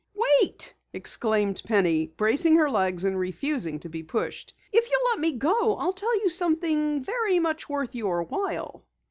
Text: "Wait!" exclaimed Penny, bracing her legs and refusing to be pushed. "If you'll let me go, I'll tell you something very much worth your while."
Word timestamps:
"Wait!" 0.41 0.73
exclaimed 0.93 1.61
Penny, 1.63 2.07
bracing 2.07 2.55
her 2.57 2.71
legs 2.71 3.05
and 3.05 3.19
refusing 3.19 3.77
to 3.81 3.87
be 3.89 4.01
pushed. 4.01 4.55
"If 4.73 4.89
you'll 4.89 5.09
let 5.11 5.19
me 5.19 5.33
go, 5.33 5.75
I'll 5.75 5.93
tell 5.93 6.19
you 6.21 6.29
something 6.31 7.03
very 7.03 7.37
much 7.37 7.69
worth 7.69 7.93
your 7.93 8.23
while." 8.23 8.83